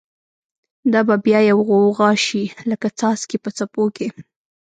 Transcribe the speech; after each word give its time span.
دا 0.91 1.01
به 1.07 1.15
بیا 1.25 1.39
یوه 1.49 1.63
غوغاشی، 1.69 2.43
لکه 2.69 2.87
څاڅکی 2.99 3.37
په 3.43 3.49
څپو 3.57 3.83
کی 3.95 4.07